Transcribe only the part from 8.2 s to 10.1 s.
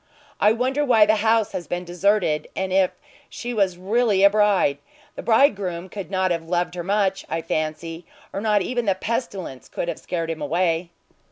or not even the pestilence could have